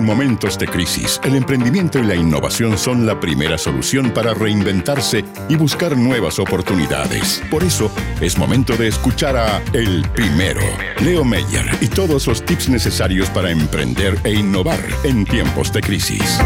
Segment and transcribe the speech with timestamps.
[0.00, 5.26] En momentos de crisis, el emprendimiento y la innovación son la primera solución para reinventarse
[5.46, 7.42] y buscar nuevas oportunidades.
[7.50, 10.62] Por eso, es momento de escuchar a El Primero,
[11.04, 16.40] Leo Meyer, y todos los tips necesarios para emprender e innovar en tiempos de crisis.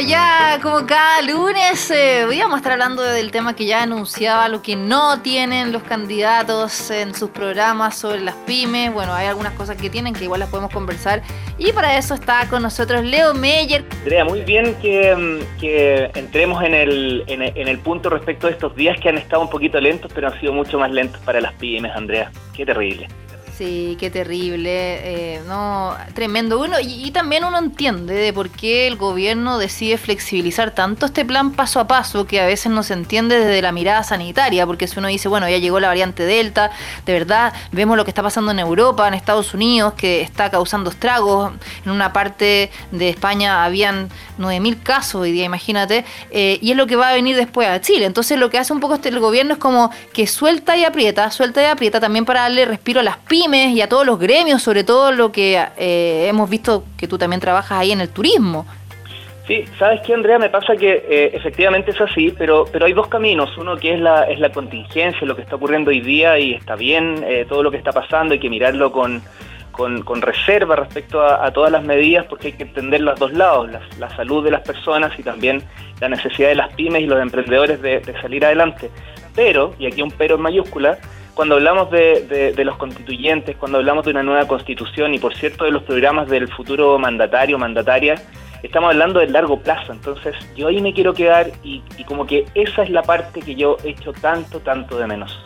[0.00, 4.62] Ya como cada lunes eh, voy a estar hablando del tema que ya anunciaba, lo
[4.62, 8.92] que no tienen los candidatos en sus programas sobre las pymes.
[8.92, 11.22] Bueno, hay algunas cosas que tienen que igual las podemos conversar.
[11.58, 13.84] Y para eso está con nosotros Leo Meyer.
[14.02, 18.98] Andrea, muy bien que, mm, entremos en el, en el punto respecto de estos días
[19.00, 21.92] que han estado un poquito lentos, pero han sido mucho más lentos para las pymes,
[21.94, 22.30] Andrea.
[22.54, 23.08] Qué terrible.
[23.56, 26.60] Sí, qué terrible, eh, no, tremendo.
[26.60, 31.52] Uno, y, también uno entiende de por qué el gobierno decide flexibilizar tanto este plan
[31.52, 34.98] paso a paso que a veces no se entiende desde la mirada sanitaria, porque si
[34.98, 36.72] uno dice, bueno, ya llegó la variante Delta,
[37.06, 40.90] de verdad, vemos lo que está pasando en Europa, en Estados Unidos, que está causando
[40.90, 41.52] estragos.
[41.84, 44.08] En una parte de España habían
[44.40, 47.80] 9.000 casos hoy día, imagínate, eh, y es lo que va a venir después a
[47.80, 48.06] Chile.
[48.06, 51.30] Entonces lo que hace un poco este, el gobierno es como que suelta y aprieta,
[51.30, 54.62] suelta y aprieta también para darle respiro a las pymes y a todos los gremios,
[54.62, 58.64] sobre todo lo que eh, hemos visto que tú también trabajas ahí en el turismo.
[59.46, 63.08] Sí, sabes qué, Andrea, me pasa que eh, efectivamente es así, pero pero hay dos
[63.08, 63.56] caminos.
[63.58, 66.74] Uno que es la es la contingencia, lo que está ocurriendo hoy día y está
[66.74, 69.22] bien eh, todo lo que está pasando, hay que mirarlo con,
[69.72, 74.08] con, reserva respecto a, todas las medidas porque hay que entender los dos lados, la,
[74.16, 75.62] salud de las personas y también
[76.00, 78.90] la necesidad de las pymes y los emprendedores de, de salir adelante.
[79.34, 80.96] Pero, y aquí un pero en mayúscula,
[81.34, 85.72] cuando hablamos de, los constituyentes, cuando hablamos de una nueva constitución y por cierto de
[85.72, 88.14] los programas del futuro mandatario, mandataria,
[88.62, 89.92] estamos hablando del largo plazo.
[89.92, 93.76] Entonces yo ahí me quiero quedar y, como que esa es la parte que yo
[93.84, 95.38] he hecho tanto, tanto de menos.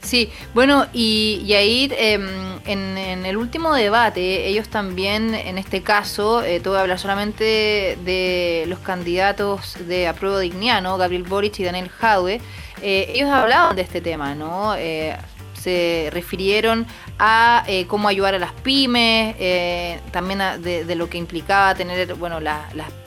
[0.00, 6.62] Sí, bueno, y, ahí em, en, el último debate, ellos también, en este caso, eh,
[6.64, 12.40] hablar solamente de los candidatos de apruebo digniano, Gabriel Boric y Daniel Jaue,
[12.82, 14.74] eh, ellos hablaban de este tema, ¿no?
[14.76, 15.16] Eh,
[15.54, 16.86] se refirieron
[17.18, 19.34] a eh, cómo ayudar a las pymes,
[20.12, 22.66] también de, lo que implicaba tener, bueno, las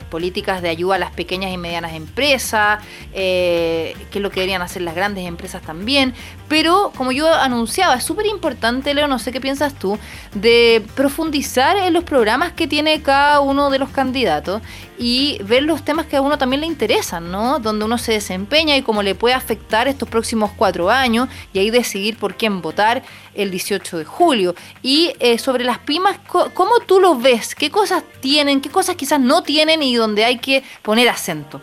[0.09, 4.81] políticas de ayuda a las pequeñas y medianas empresas, que es lo que deberían hacer
[4.81, 6.13] las grandes empresas también.
[6.49, 9.97] Pero como yo anunciaba, es súper importante, Leo, no sé qué piensas tú,
[10.33, 14.61] de profundizar en los programas que tiene cada uno de los candidatos
[14.99, 17.59] y ver los temas que a uno también le interesan, ¿no?
[17.59, 21.69] Donde uno se desempeña y cómo le puede afectar estos próximos cuatro años y ahí
[21.69, 23.01] decidir por quién votar
[23.33, 24.55] el 18 de julio.
[24.83, 27.55] Y eh, sobre las pymes, ¿cómo tú lo ves?
[27.55, 28.59] ¿Qué cosas tienen?
[28.59, 31.61] ¿Qué cosas quizás no tienen y donde hay que poner acento?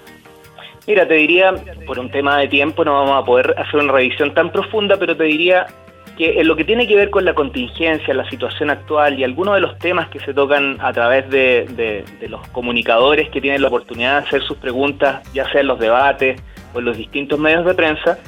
[0.86, 1.53] Mira, te diría,
[1.86, 5.16] por un tema de tiempo no vamos a poder hacer una revisión tan profunda, pero
[5.16, 5.66] te diría
[6.16, 9.54] que en lo que tiene que ver con la contingencia, la situación actual y algunos
[9.54, 13.69] de los temas que se tocan a través de, de, los comunicadores que tienen la
[13.69, 16.41] oportunidad de hacer sus preguntas, ya sea en los debates
[16.75, 18.19] o en los distintos medios de prensa,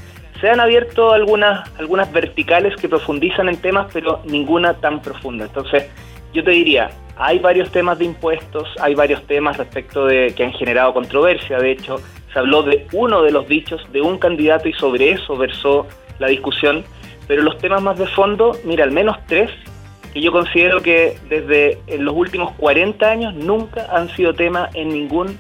[0.41, 5.47] se han abierto algunas, algunas verticales que profundizan en temas, pero ninguna tan profunda.
[5.47, 5.89] Entonces,
[6.33, 10.53] yo te diría, hay varios temas de impuestos, hay varios temas respecto de que han
[10.53, 11.59] generado controversia.
[11.59, 11.97] De hecho,
[12.33, 15.87] se habló de uno de los dichos de un candidato y sobre eso versó
[16.21, 16.85] la discusión.
[17.29, 19.51] Pero los temas más de fondo, mira, al menos tres,
[20.13, 25.39] que yo considero que desde los últimos 40 años nunca han sido tema en ningún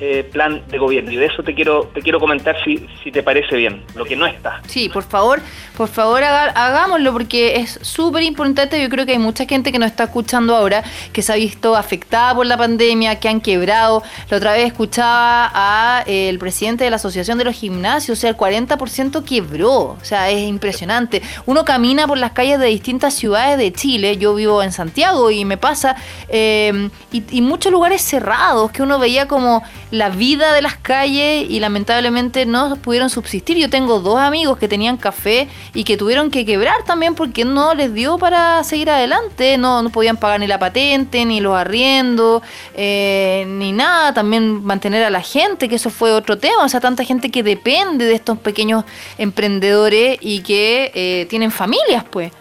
[0.00, 1.10] eh, plan de gobierno.
[1.10, 4.14] Y de eso te quiero te quiero comentar si, si te parece bien lo que
[4.14, 4.60] no está.
[4.66, 5.40] Sí por favor
[5.76, 8.80] por favor hagámoslo porque es súper importante.
[8.80, 11.74] Yo creo que hay mucha gente que nos está escuchando ahora que se ha visto
[11.74, 14.02] afectada por la pandemia que han quebrado.
[14.30, 18.20] La otra vez escuchaba a eh, el presidente de la asociación de los gimnasios o
[18.20, 19.78] sea el 40% quebró.
[19.78, 21.22] O sea es impresionante.
[21.46, 24.16] Uno camina por las calles de distintas ciudades de Chile.
[24.16, 25.96] Yo vivo en Santiago y me pasa
[26.28, 31.46] eh, y, y muchos lugares cerrados que uno veía como la vida de las calles
[31.48, 33.56] y lamentablemente no pudieron subsistir.
[33.56, 37.74] Yo tengo dos amigos que tenían café y que tuvieron que quebrar también porque no
[37.74, 42.42] les dio para seguir adelante, no, no podían pagar ni la patente, ni los arriendos,
[42.74, 46.80] eh, ni nada, también mantener a la gente, que eso fue otro tema, o sea,
[46.80, 48.84] tanta gente que depende de estos pequeños
[49.16, 52.32] emprendedores y que eh, tienen familias, pues.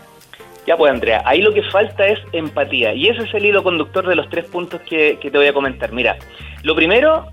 [0.65, 4.05] Ya pues Andrea, ahí lo que falta es empatía y ese es el hilo conductor
[4.05, 5.93] de los tres puntos que, que te voy a comentar.
[5.93, 6.17] Mira,
[6.67, 7.29] lo primero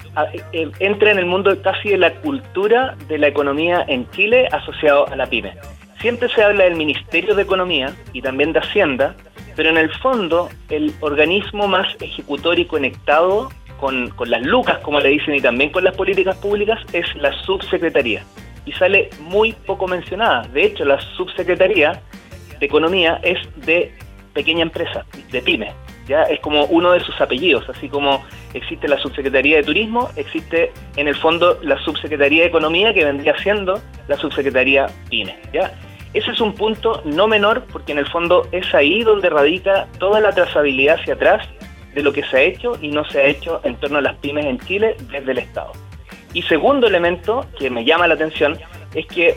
[0.52, 5.08] eh, entra en el mundo casi de la cultura de la economía en Chile asociado
[5.08, 5.54] a la pyme.
[6.00, 9.16] Siempre se habla del Ministerio de Economía y también de Hacienda,
[9.56, 13.50] pero en el fondo el organismo más ejecutor y conectado
[13.80, 17.32] con, con las lucas, como le dicen, y también con las políticas públicas es la
[17.42, 18.22] subsecretaría.
[18.66, 20.42] Y sale muy poco mencionada.
[20.42, 22.00] De hecho, la subsecretaría
[22.60, 23.92] de economía es de
[24.32, 25.72] pequeña empresa, de pyme.
[26.06, 30.72] Ya es como uno de sus apellidos, así como existe la subsecretaría de turismo, existe
[30.96, 35.36] en el fondo la subsecretaría de economía que vendría siendo la subsecretaría pyme.
[35.52, 35.72] ¿ya?
[36.12, 40.20] Ese es un punto no menor porque en el fondo es ahí donde radica toda
[40.20, 41.48] la trazabilidad hacia atrás
[41.94, 44.16] de lo que se ha hecho y no se ha hecho en torno a las
[44.18, 45.72] pymes en Chile desde el Estado.
[46.32, 48.58] Y segundo elemento que me llama la atención
[48.94, 49.34] es que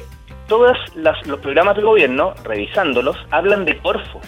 [0.48, 4.22] todos los programas de gobierno, revisándolos, hablan de Corfo,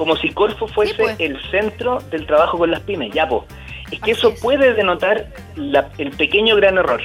[0.00, 1.20] como si Corfo fuese pues.
[1.20, 3.12] el centro del trabajo con las pymes.
[3.12, 3.42] Ya, pues,
[3.92, 5.26] es que eso puede denotar
[5.98, 7.02] el pequeño gran error.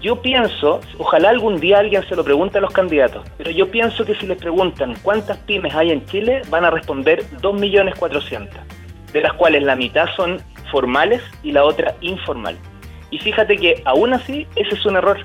[0.00, 4.06] Yo pienso, ojalá algún día alguien se lo pregunte a los candidatos, pero yo pienso
[4.06, 8.48] que si les preguntan cuántas pymes hay en Chile, van a responder 2.400.000,
[9.12, 10.40] de las cuales la mitad son
[10.70, 12.56] formales y la otra informal.
[13.10, 15.18] Y fíjate que aún así ese es un error,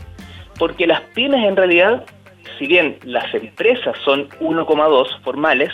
[0.60, 2.04] porque las pymes en realidad,
[2.60, 5.72] si bien las empresas son 1,2 formales,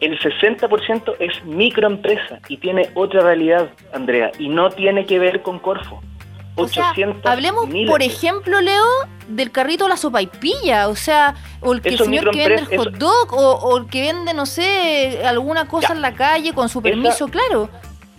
[0.00, 5.58] el 60% es microempresa y tiene otra realidad, Andrea, y no tiene que ver con
[5.58, 6.02] Corfo.
[6.58, 6.94] O sea,
[7.24, 8.84] hablemos, por ejemplo, Leo,
[9.28, 12.78] del carrito de la sopaipilla, o sea, o el, que el señor que vende el
[12.78, 16.80] hot dog, o, el que vende, no sé, alguna cosa en la calle con su
[16.80, 17.68] permiso, claro.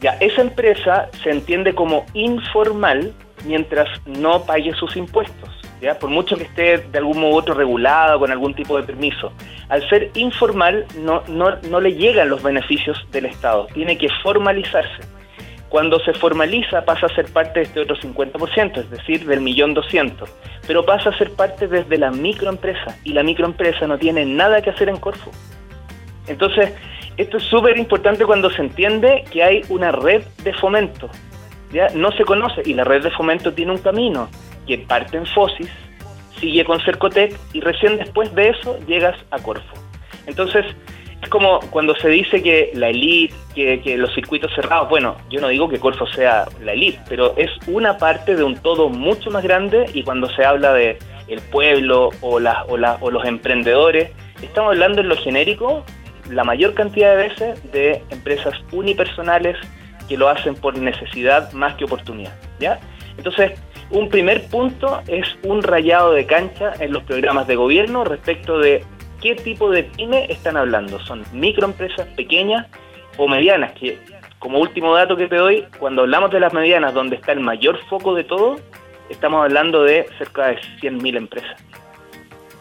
[0.01, 3.11] Ya, esa empresa se entiende como informal
[3.45, 5.49] mientras no pague sus impuestos,
[5.99, 9.31] Por mucho que esté de algún modo otro regulado con algún tipo de permiso.
[9.69, 15.03] Al ser informal no, no, no le llegan los beneficios del Estado, tiene que formalizarse.
[15.69, 19.73] Cuando se formaliza pasa a ser parte de este otro 50%, es decir, del millón
[19.73, 20.29] doscientos,
[20.65, 24.69] pero pasa a ser parte desde la microempresa y la microempresa no tiene nada que
[24.69, 25.31] hacer en Corfo.
[26.27, 26.73] Entonces,
[27.17, 31.09] esto es súper importante cuando se entiende que hay una red de fomento.
[31.95, 34.29] No se conoce y la red de fomento tiene un camino
[34.67, 35.69] que parte en FOSIS,
[36.39, 39.73] sigue con Cercotec y recién después de eso llegas a Corfo.
[40.27, 40.65] Entonces,
[41.21, 45.47] es como cuando se dice que la elite, que, los circuitos cerrados, bueno, yo no
[45.47, 49.43] digo que Corfo sea la elite, pero es una parte de un todo mucho más
[49.43, 54.11] grande y cuando se habla de el pueblo o, o los emprendedores,
[54.41, 55.83] estamos hablando en lo genérico
[56.29, 59.57] la mayor cantidad de veces de empresas unipersonales
[60.07, 62.79] que lo hacen por necesidad más que oportunidad, ¿ya?
[63.17, 63.59] Entonces,
[63.89, 68.83] un primer punto es un rayado de cancha en los programas de gobierno respecto de
[69.21, 70.99] qué tipo de pyme están hablando.
[71.05, 72.67] ¿Son microempresas pequeñas
[73.17, 73.73] o medianas?
[73.73, 73.99] Que
[74.39, 77.79] como último dato que te doy, cuando hablamos de las medianas, donde está el mayor
[77.89, 78.57] foco de todo,
[79.09, 81.57] estamos hablando de cerca de 100.000 empresas,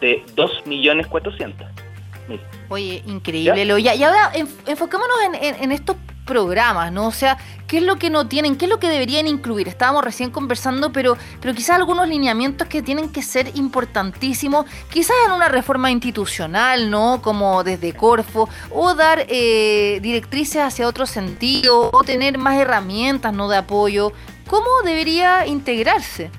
[0.01, 2.39] de 2.400.000.
[2.69, 4.31] Oye, increíble, lo Y ahora
[4.65, 5.95] enfocémonos en estos
[6.27, 7.07] programas, ¿no?
[7.07, 8.55] O sea, ¿qué es lo que no tienen?
[8.55, 9.67] ¿Qué es lo que deberían incluir?
[9.67, 15.31] Estábamos recién conversando, pero, pero quizás algunos lineamientos que tienen que ser importantísimos, quizás en
[15.31, 17.19] una reforma institucional, ¿no?
[17.23, 23.47] Como desde Corfo, o dar eh, directrices hacia otro sentido, o tener más herramientas, ¿no?
[23.47, 24.11] De apoyo.
[24.47, 26.29] ¿Cómo debería integrarse?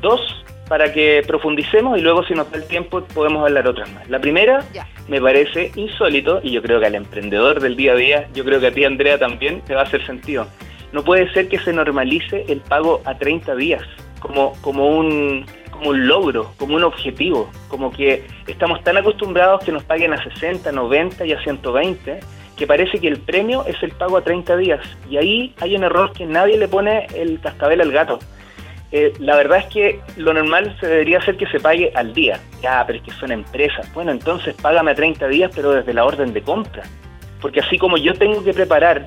[0.00, 0.20] Dos
[0.70, 4.08] para que profundicemos y luego si nos da el tiempo podemos hablar otras más.
[4.08, 4.64] La primera
[5.08, 8.60] me parece insólito y yo creo que al emprendedor del día a día, yo creo
[8.60, 10.46] que a ti Andrea también te va a hacer sentido.
[10.92, 13.82] No puede ser que se normalice el pago a 30 días
[14.20, 19.72] como, como, un, como un logro, como un objetivo, como que estamos tan acostumbrados que
[19.72, 22.20] nos paguen a 60, 90 y a 120
[22.56, 24.80] que parece que el premio es el pago a 30 días.
[25.10, 28.20] Y ahí hay un error que nadie le pone el cascabel al gato.
[28.92, 32.40] Eh, la verdad es que lo normal se debería hacer que se pague al día.
[32.60, 33.92] Ya, pero es que son empresas.
[33.94, 36.82] Bueno, entonces págame a 30 días, pero desde la orden de compra.
[37.40, 39.06] Porque así como yo tengo que preparar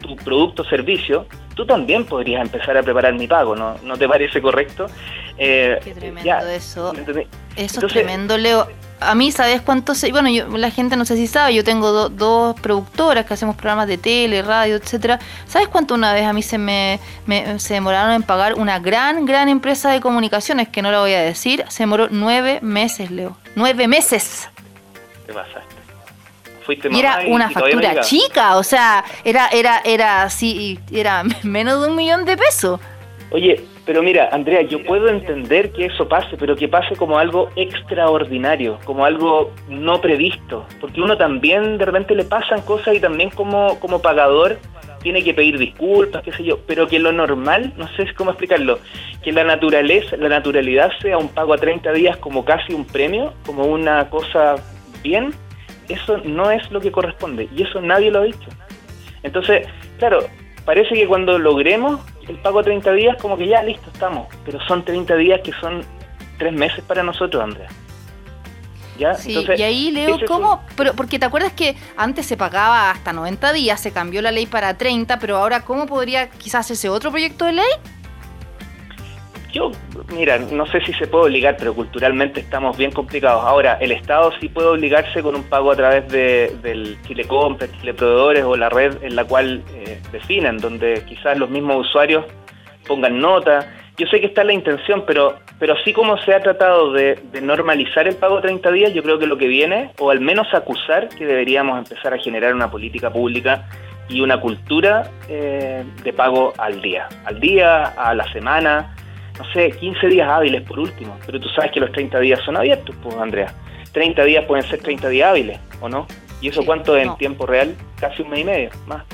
[0.00, 3.76] tu producto o servicio, tú también podrías empezar a preparar mi pago, ¿no?
[3.82, 4.86] ¿No te parece correcto?
[5.36, 6.92] Eh, Qué tremendo eso.
[7.56, 8.68] Eso es tremendo, Leo
[9.00, 9.94] a mí, ¿sabes cuánto?
[9.94, 13.56] Se, bueno, yo, la gente no sé si sabe, yo tengo dos productoras que hacemos
[13.56, 15.18] programas de tele, radio, etcétera.
[15.46, 16.98] ¿Sabes cuánto una vez a mí se me,
[17.58, 21.20] se demoraron en pagar una gran, gran empresa de comunicaciones, que no la voy a
[21.20, 21.64] decir?
[21.68, 23.36] Se demoró nueve meses, Leo.
[23.54, 24.48] ¡Nueve meses!
[25.26, 25.76] ¿Qué pasaste?
[26.64, 31.88] Fuiste y era una factura chica, o sea, era, era, era así, era menos de
[31.90, 32.80] un millón de pesos.
[33.30, 37.50] Oye, pero mira, Andrea, yo puedo entender que eso pase, pero que pase como algo
[37.54, 43.30] extraordinario, como algo no previsto, porque uno también de repente le pasan cosas y también
[43.30, 44.58] como, como pagador
[45.02, 48.80] tiene que pedir disculpas, qué sé yo, pero que lo normal, no sé cómo explicarlo,
[49.22, 53.34] que la naturaleza, la naturalidad sea un pago a 30 días como casi un premio,
[53.46, 54.56] como una cosa
[55.04, 55.32] bien,
[55.88, 57.48] eso no es lo que corresponde.
[57.56, 58.48] Y eso nadie lo ha dicho.
[59.22, 60.26] Entonces, claro,
[60.64, 64.28] parece que cuando logremos el pago a 30 días, como que ya listo, estamos.
[64.44, 65.84] Pero son 30 días que son
[66.38, 67.68] tres meses para nosotros, Andrea.
[68.98, 69.14] ¿Ya?
[69.14, 73.52] Sí, y ahí leo cómo, pero porque te acuerdas que antes se pagaba hasta 90
[73.52, 77.44] días, se cambió la ley para 30, pero ahora ¿cómo podría quizás ese otro proyecto
[77.44, 77.66] de ley?
[79.52, 79.70] Yo,
[80.14, 83.44] mira, no sé si se puede obligar, pero culturalmente estamos bien complicados.
[83.44, 87.68] Ahora, el Estado sí puede obligarse con un pago a través de, del Chile Compra,
[88.44, 90.00] o la red en la cual eh,
[90.60, 92.24] donde quizás los mismos usuarios
[92.86, 93.72] pongan nota.
[93.98, 98.06] Yo sé que está la intención, pero, pero así como se ha tratado de, normalizar
[98.06, 101.24] el pago 30 días, yo creo que lo que viene, o al menos acusar que
[101.24, 103.66] deberíamos empezar a generar una política pública
[104.08, 108.95] y una cultura eh, de pago al día, al día, a la semana,
[109.38, 112.56] no sé, 15 días hábiles por último, pero tú sabes que los 30 días son
[112.56, 113.52] abiertos, pues Andrea.
[113.92, 116.06] 30 días pueden ser 30 días hábiles, ¿o no?
[116.40, 117.74] ¿Y eso cuánto en tiempo real?
[117.98, 119.04] Casi un mes y medio, más.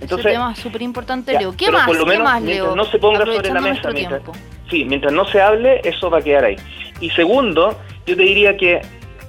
[0.00, 1.54] Entonces, Ese tema es súper importante, Leo.
[1.56, 1.86] ¿Qué más?
[1.86, 4.22] Por lo menos, mientras no se ponga sobre la mesa, mientras,
[4.68, 6.56] sí, mientras no se hable, eso va a quedar ahí.
[7.00, 8.82] Y segundo, yo te diría que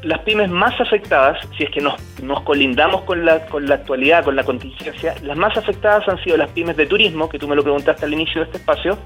[0.03, 4.23] las pymes más afectadas, si es que nos, nos colindamos con la, con la actualidad,
[4.23, 7.55] con la contingencia, las más afectadas han sido las pymes de turismo, que tú me
[7.55, 8.97] lo preguntaste al inicio de este espacio,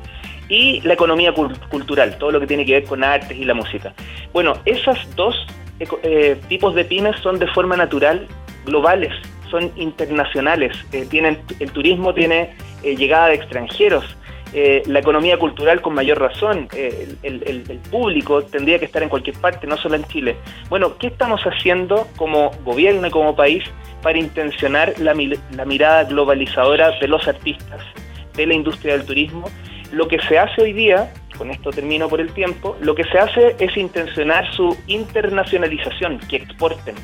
[0.50, 3.94] y la economía cultural, todo lo que tiene que ver con artes y la música.
[4.34, 5.46] Bueno, esas dos
[5.80, 8.28] eh, tipos de pymes son de forma natural
[8.66, 9.14] globales,
[9.50, 14.04] son internacionales, eh, tienen, el turismo tiene eh, llegada de extranjeros,
[14.52, 19.78] la economía cultural con mayor razón, el, público tendría que estar en cualquier parte, no
[19.78, 20.38] solo en Chile.
[20.70, 23.64] Bueno, ¿qué estamos haciendo como gobierno y como país
[24.02, 25.16] para intencionar la,
[25.56, 27.84] la mirada globalizadora de los artistas,
[28.34, 29.46] de la industria del turismo
[29.92, 33.18] lo que se hace hoy día, con esto termino por el tiempo, lo que se
[33.18, 36.96] hace es intencionar su internacionalización, que exporten.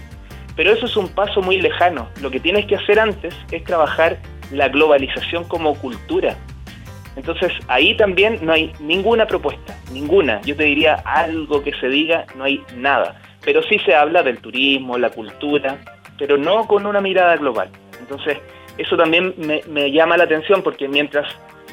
[0.55, 2.09] Pero eso es un paso muy lejano.
[2.21, 4.17] Lo que tienes que hacer antes es trabajar
[4.51, 6.37] la globalización como cultura.
[7.15, 10.41] Entonces ahí también no hay ninguna propuesta, ninguna.
[10.41, 13.19] Yo te diría algo que se diga, no hay nada.
[13.43, 15.77] Pero sí se habla del turismo, la cultura,
[16.17, 17.69] pero no con una mirada global.
[17.99, 18.37] Entonces
[18.77, 21.27] eso también me, me llama la atención porque mientras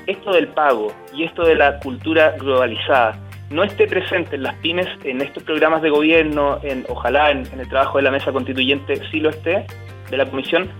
[0.06, 3.18] esto del pago y esto de la cultura globalizada
[3.50, 7.68] no esté presente en las pymes, en estos programas de gobierno, en ojalá en, el
[7.68, 9.66] trabajo de la mesa constituyente sí lo esté,
[10.10, 10.70] de la comisión,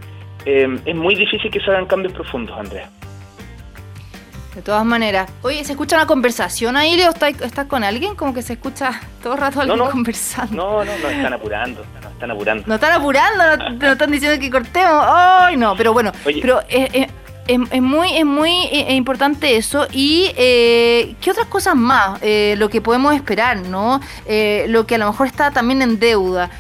[0.47, 2.89] eh, es muy difícil que se hagan cambios profundos, Andrea.
[4.55, 5.33] De todas maneras.
[5.41, 7.11] Oye, ¿se escucha una conversación ahí, Leo?
[7.11, 8.15] ¿Estás, con alguien?
[8.15, 10.55] Como que se escucha todo el rato alguien conversando.
[10.55, 12.65] No, no, no, están apurando, no están apurando.
[12.67, 15.07] No están apurando, no, están diciendo que cortemos.
[15.07, 15.75] ¡Ay, no!
[15.75, 16.13] Pero bueno,
[16.43, 17.09] pero eh, eh,
[17.47, 19.87] es, muy, es muy eh, importante eso.
[19.93, 22.21] ¿Y eh, qué otras cosas más?
[22.23, 24.01] Eh, lo que podemos esperar, ¿no?
[24.67, 26.51] lo que a lo mejor está también en deuda.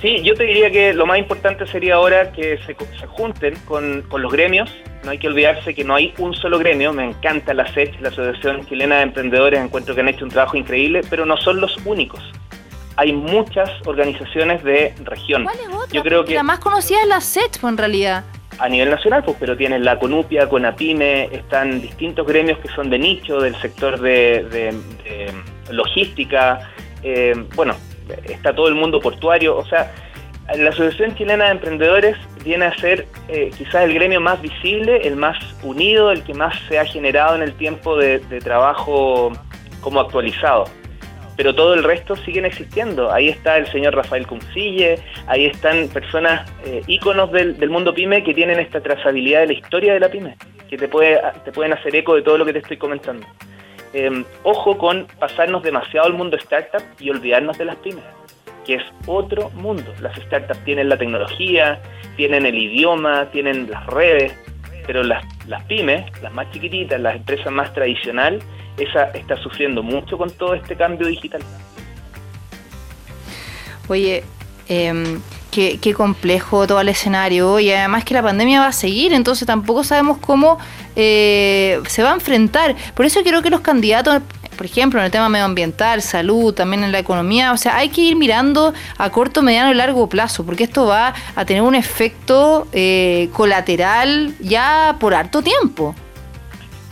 [0.00, 4.04] Sí, yo te diría que lo más importante sería ahora que se, se junten con,
[4.10, 4.70] los gremios.
[5.04, 6.92] No hay que olvidarse que no hay un solo gremio.
[6.92, 9.60] Me encanta la SECH, la Asociación Chilena de Emprendedores.
[9.60, 12.22] Encuentro que han hecho un trabajo increíble, pero no son los únicos
[12.94, 15.44] hay muchas organizaciones de región.
[15.44, 15.88] ¿Cuál es otra?
[15.92, 18.22] Yo creo que la más conocida es la SET, en realidad
[18.58, 22.98] a nivel nacional, pues, pero tienen la Conupia, Conapime, están distintos gremios que son de
[22.98, 24.74] nicho, del sector de,
[25.70, 26.70] logística,
[27.02, 27.74] eh, bueno,
[28.24, 29.92] está todo el mundo portuario, o sea,
[30.54, 35.16] la Asociación Chilena de Emprendedores viene a ser eh, quizás el gremio más visible, el
[35.16, 39.32] más unido, el que más se ha generado en el tiempo de trabajo
[39.80, 40.64] como actualizado
[41.42, 43.12] pero todo el resto siguen existiendo.
[43.12, 48.32] Ahí está el señor Rafael Cuncille, ahí están personas, eh, íconos del, mundo pyme que
[48.32, 50.36] tienen esta trazabilidad de la historia de la pyme,
[50.70, 53.26] que te, puede, te pueden hacer eco de todo lo que te estoy comentando.
[53.92, 58.04] Em, ojo con pasarnos demasiado al mundo startup y olvidarnos de las pymes,
[58.64, 59.92] que es otro mundo.
[60.00, 61.82] Las startups tienen la tecnología,
[62.16, 64.32] tienen el idioma, tienen las redes,
[64.86, 68.44] pero las, las pymes, las más chiquititas, las empresas más tradicionales,
[68.76, 71.42] esa está sufriendo mucho con todo este cambio digital.
[73.88, 74.24] Oye,
[74.68, 75.18] eh,
[75.52, 79.84] qué, complejo todo el escenario y además que la pandemia va a seguir, entonces tampoco
[79.84, 80.58] sabemos cómo
[80.96, 82.74] eh, se va a enfrentar.
[82.94, 84.22] Por eso creo que los candidatos,
[84.62, 88.00] por ejemplo, en el tema medioambiental, salud, también en la economía, o sea, hay que
[88.00, 92.68] ir mirando a corto, mediano y largo plazo, porque esto va a tener un efecto
[92.72, 95.96] eh, colateral ya por harto tiempo.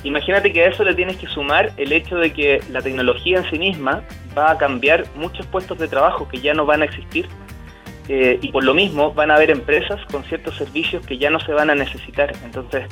[0.03, 3.49] Imagínate que a eso le tienes que sumar el hecho de que la tecnología en
[3.49, 4.03] sí misma
[4.37, 7.29] va a cambiar muchos puestos de trabajo que ya no van a existir
[8.09, 11.39] eh, y por lo mismo van a haber empresas con ciertos servicios que ya no
[11.39, 12.33] se van a necesitar.
[12.45, 12.87] Entonces,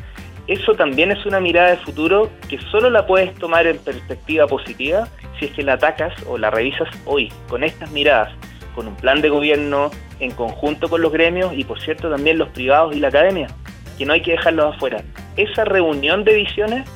[0.48, 5.06] eso también es una mirada de futuro que solo la puedes tomar en perspectiva positiva
[5.38, 8.32] si es que la atacas o la revisas hoy, con estas miradas,
[8.74, 9.90] con un plan de gobierno
[10.20, 13.48] en conjunto con los gremios y por cierto también los privados y la academia,
[13.98, 15.04] que no hay que dejarlos afuera.
[15.36, 16.88] Esa reunión de visiones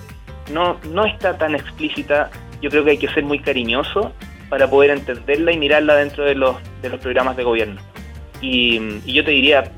[0.51, 2.31] no, no está tan explícita.
[2.63, 4.13] Yo creo que hay que ser muy cariñoso
[4.49, 7.81] para poder entenderla y mirarla dentro de los, de los programas de gobierno.
[8.41, 9.71] Y, y yo te diría,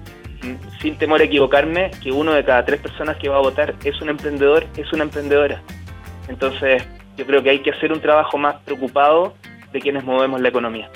[0.80, 4.00] sin temor a equivocarme, que uno de cada tres personas que va a votar es
[4.00, 5.62] un emprendedor, es una emprendedora.
[6.28, 6.82] Entonces,
[7.16, 9.34] yo creo que hay que hacer un trabajo más preocupado
[9.72, 10.90] de quienes movemos la economía.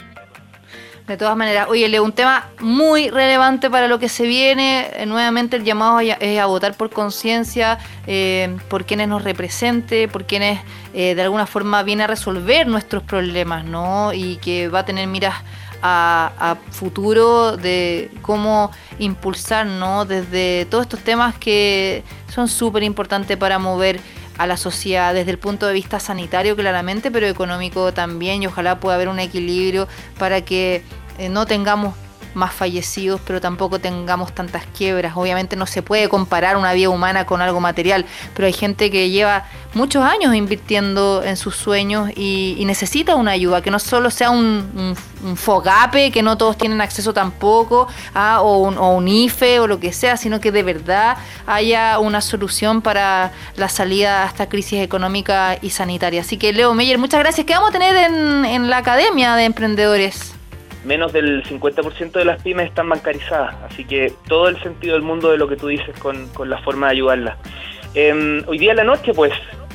[1.08, 4.88] De todas maneras, oye, Leo, un tema muy relevante para lo que se viene.
[4.92, 10.26] Eh, nuevamente el llamado es a votar por conciencia, eh, por quienes nos represente, por
[10.26, 10.60] quienes
[10.92, 14.12] eh, de alguna forma viene a resolver nuestros problemas, ¿no?
[14.12, 15.36] Y que va a tener miras
[15.82, 20.04] a, futuro de cómo impulsar, ¿no?
[20.04, 24.00] Desde todos estos temas que son súper importantes para mover
[24.38, 28.78] a la sociedad desde el punto de vista sanitario claramente, pero económico también y ojalá
[28.78, 30.82] pueda haber un equilibrio para que
[31.18, 31.94] eh, no tengamos
[32.38, 35.12] más fallecidos, pero tampoco tengamos tantas quiebras.
[35.16, 39.10] Obviamente no se puede comparar una vida humana con algo material, pero hay gente que
[39.10, 44.30] lleva muchos años invirtiendo en sus sueños y, necesita una ayuda, que no solo sea
[44.30, 44.94] un,
[45.36, 49.80] fogape, que no todos tienen acceso tampoco, a, o, un, o, un, IFE o lo
[49.80, 51.16] que sea, sino que de verdad
[51.46, 56.20] haya una solución para la salida a esta crisis económica y sanitaria.
[56.20, 57.46] Así que Leo Meyer, muchas gracias.
[57.46, 60.37] ¿Qué vamos a tener en, en la Academia de Emprendedores?
[60.88, 65.30] Menos del 50% de las pymes están bancarizadas, así que todo el sentido del mundo
[65.30, 67.36] de lo que tú dices con, la forma de ayudarlas.
[67.94, 69.32] Em, hoy día en la noche, pues,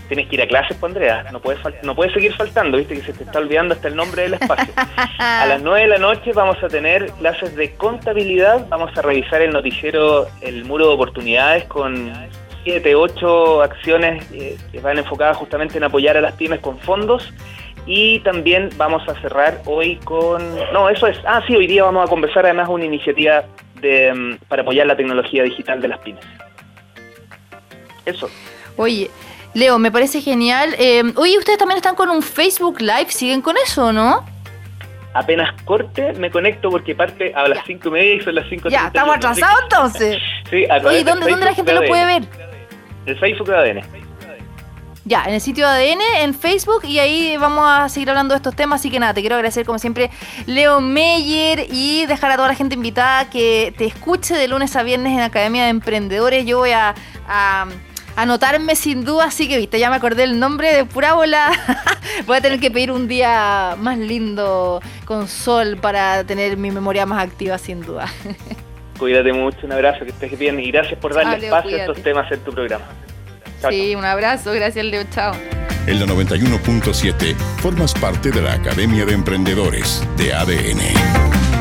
[0.07, 3.01] tienes que ir a clases, pues, Andrea, no puedes, no puedes seguir faltando, viste que
[3.01, 4.73] se te está olvidando hasta el nombre del espacio.
[5.19, 9.41] A las 9 de la noche vamos a tener clases de contabilidad, vamos a revisar
[9.43, 12.11] el noticiero El Muro de Oportunidades con
[12.63, 17.31] 7, 8 acciones eh, que van enfocadas justamente en apoyar a las pymes con fondos
[17.85, 20.41] y también vamos a cerrar hoy con...
[20.71, 21.17] No, eso es...
[21.25, 23.43] Ah, sí, hoy día vamos a conversar además una iniciativa
[23.81, 26.23] de, mm, para apoyar la tecnología digital de las pymes.
[28.05, 28.29] Eso.
[28.77, 29.09] Oye,
[29.53, 30.75] Leo, me parece genial.
[30.79, 34.25] Eh, oye, ustedes también están con un Facebook Live, ¿siguen con eso, no?
[35.13, 38.69] Apenas corte, me conecto porque parte a las cinco y media y son las cinco
[38.69, 40.17] Ya, estamos atrasados entonces.
[40.49, 42.23] sí, Oye, ¿dónde, ¿dónde la gente lo puede ver?
[43.05, 44.02] El Facebook de ADN.
[45.05, 48.37] Ya, en el sitio de ADN, en Facebook, y ahí vamos a seguir hablando de
[48.37, 48.79] estos temas.
[48.79, 50.09] Así que nada, te quiero agradecer como siempre,
[50.45, 54.83] Leo Meyer, y dejar a toda la gente invitada que te escuche de lunes a
[54.83, 56.45] viernes en Academia de Emprendedores.
[56.45, 56.95] Yo voy a,
[58.15, 61.51] anotarme sin duda, así que viste, ya me acordé el nombre de pura bola.
[62.25, 67.05] voy a tener que pedir un día más lindo con sol para tener mi memoria
[67.05, 68.05] más activa, sin duda.
[68.99, 72.31] Cuídate mucho, un abrazo, que estés bien y gracias por darle espacio a estos temas
[72.31, 72.85] en tu programa.
[73.69, 75.33] Sí, un abrazo, gracias Leo, chao.
[75.85, 81.52] En la 91.7 formas parte de la Academia de Emprendedores de ADN.